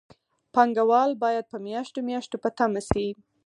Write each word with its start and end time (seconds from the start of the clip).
پانګوال 0.53 1.11
باید 1.23 1.45
په 1.51 1.57
میاشتو 1.67 1.99
میاشتو 2.09 2.37
په 2.43 2.49
تمه 2.57 2.81
شي 2.89 3.07